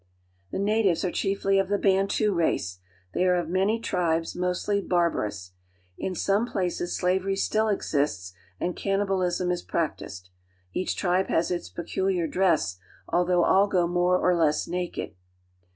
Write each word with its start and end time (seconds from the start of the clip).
The 0.49 0.57
natives 0.57 1.05
are 1.05 1.11
chiefly 1.11 1.59
of 1.59 1.69
the 1.69 1.77
Bantu 1.77 2.33
race. 2.33 2.79
They 3.13 3.23
are 3.27 3.35
of 3.35 3.49
many 3.49 3.79
tribes, 3.79 4.35
mostly 4.35 4.81
barbarous. 4.81 5.51
In 5.95 6.15
some 6.15 6.47
places 6.47 6.97
slavery 6.97 7.35
stitl 7.35 7.71
exists, 7.71 8.33
and 8.59 8.75
cannibalism 8.75 9.51
is 9.51 9.61
practiced. 9.61 10.31
Each 10.73 10.95
tribe 10.95 11.27
hag 11.27 11.51
its 11.51 11.69
peculiar 11.69 12.25
dress, 12.25 12.79
although 13.09 13.43
all 13.43 13.67
go 13.67 13.85
more 13.87 14.17
or 14.17 14.35
less 14.35 14.67
naked. 14.67 15.13